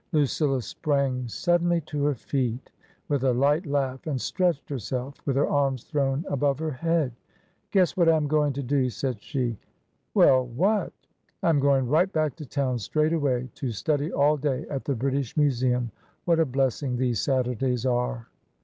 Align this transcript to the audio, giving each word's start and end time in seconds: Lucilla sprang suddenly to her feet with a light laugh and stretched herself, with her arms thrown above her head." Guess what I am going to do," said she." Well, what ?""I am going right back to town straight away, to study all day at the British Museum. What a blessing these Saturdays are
Lucilla 0.13 0.59
sprang 0.59 1.27
suddenly 1.27 1.79
to 1.79 2.03
her 2.03 2.15
feet 2.15 2.71
with 3.07 3.23
a 3.23 3.33
light 3.33 3.67
laugh 3.67 4.07
and 4.07 4.19
stretched 4.19 4.67
herself, 4.67 5.13
with 5.27 5.35
her 5.35 5.47
arms 5.47 5.83
thrown 5.83 6.25
above 6.27 6.57
her 6.57 6.71
head." 6.71 7.11
Guess 7.71 7.95
what 7.95 8.09
I 8.09 8.17
am 8.17 8.27
going 8.27 8.51
to 8.53 8.63
do," 8.63 8.89
said 8.89 9.21
she." 9.21 9.59
Well, 10.15 10.47
what 10.47 10.91
?""I 11.43 11.49
am 11.49 11.59
going 11.59 11.87
right 11.87 12.11
back 12.11 12.35
to 12.37 12.47
town 12.47 12.79
straight 12.79 13.13
away, 13.13 13.51
to 13.53 13.69
study 13.69 14.11
all 14.11 14.37
day 14.37 14.65
at 14.71 14.85
the 14.85 14.95
British 14.95 15.37
Museum. 15.37 15.91
What 16.25 16.39
a 16.39 16.47
blessing 16.47 16.97
these 16.97 17.21
Saturdays 17.21 17.85
are 17.85 18.27